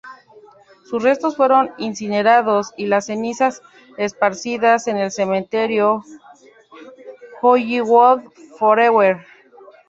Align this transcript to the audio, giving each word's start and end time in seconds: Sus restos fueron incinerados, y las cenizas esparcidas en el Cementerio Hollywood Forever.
Sus 0.83 1.03
restos 1.03 1.37
fueron 1.37 1.75
incinerados, 1.77 2.71
y 2.75 2.87
las 2.87 3.05
cenizas 3.05 3.61
esparcidas 3.99 4.87
en 4.87 4.97
el 4.97 5.11
Cementerio 5.11 6.03
Hollywood 7.43 8.21
Forever. 8.57 9.23